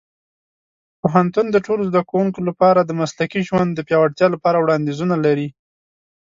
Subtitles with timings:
[1.01, 5.47] پوهنتون د ټولو زده کوونکو لپاره د مسلکي ژوند د پیاوړتیا لپاره وړاندیزونه لري.